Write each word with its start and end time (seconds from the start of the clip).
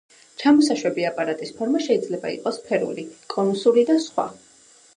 ჩამოსაშვები 0.43 1.03
აპარატის 1.09 1.51
ფორმა 1.59 1.81
შეიძლება 1.89 2.31
იყოს 2.37 2.59
სფერული, 2.61 3.07
კონუსური 3.35 3.85
და 3.91 3.99
სხვა. 4.09 4.27